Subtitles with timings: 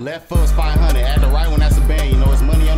[0.00, 1.00] Left foot's 500.
[1.00, 2.10] Add the right one, that's a band.
[2.10, 2.68] You know it's money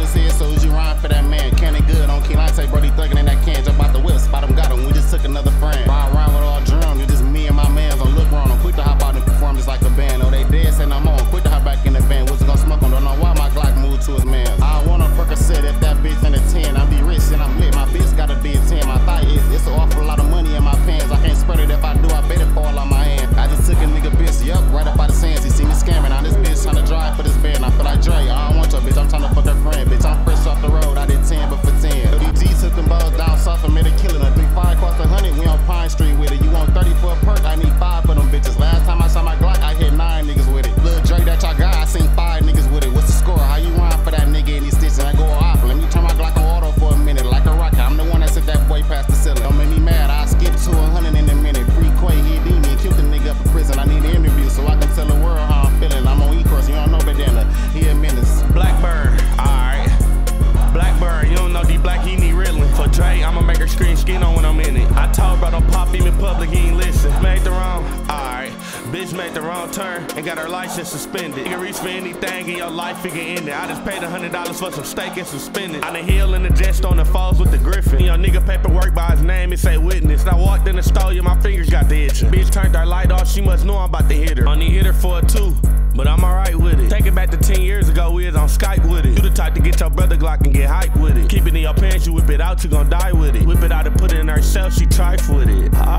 [64.07, 64.91] skin on when I'm in it.
[64.93, 67.11] I told bro, don't pop him in public, he ain't listen.
[67.23, 68.53] Made the wrong, alright.
[68.93, 71.39] Bitch made the wrong turn and got her license suspended.
[71.39, 73.55] You can reach for anything in your life, you can end it.
[73.55, 75.83] I just paid a hundred dollars for some steak and some spinach.
[75.83, 78.01] On the hill in the jet on the falls with the griffin.
[78.01, 80.25] Your nigga paperwork by his name, it say witness.
[80.25, 82.31] I walked in the store, yeah, my fingers got the itching.
[82.31, 84.47] Bitch turned her light off, she must know I'm about to hit her.
[84.47, 85.53] Only hit her for a two.
[85.97, 86.91] But I'm alright with it.
[86.91, 89.17] Take it back to 10 years ago, we was on Skype with it.
[89.17, 91.29] You the type to get your brother Glock and get hype with it.
[91.31, 93.45] Keep it your pants, you whip it out, you gon' die with it.
[93.45, 95.75] Whip it out and put it in her herself, she trife with it.
[95.75, 95.96] Alright.